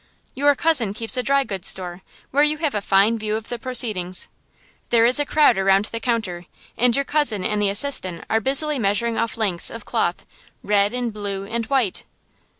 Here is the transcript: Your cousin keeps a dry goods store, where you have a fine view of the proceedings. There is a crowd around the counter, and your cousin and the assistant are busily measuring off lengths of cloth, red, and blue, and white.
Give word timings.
Your 0.33 0.55
cousin 0.55 0.95
keeps 0.95 1.15
a 1.15 1.21
dry 1.21 1.43
goods 1.43 1.67
store, 1.67 2.01
where 2.31 2.41
you 2.41 2.57
have 2.57 2.73
a 2.73 2.81
fine 2.81 3.19
view 3.19 3.35
of 3.35 3.49
the 3.49 3.59
proceedings. 3.59 4.29
There 4.89 5.05
is 5.05 5.19
a 5.19 5.27
crowd 5.27 5.59
around 5.59 5.85
the 5.85 5.99
counter, 5.99 6.47
and 6.75 6.95
your 6.95 7.05
cousin 7.05 7.45
and 7.45 7.61
the 7.61 7.69
assistant 7.69 8.23
are 8.27 8.41
busily 8.41 8.79
measuring 8.79 9.19
off 9.19 9.37
lengths 9.37 9.69
of 9.69 9.85
cloth, 9.85 10.25
red, 10.63 10.91
and 10.95 11.13
blue, 11.13 11.45
and 11.45 11.67
white. 11.67 12.03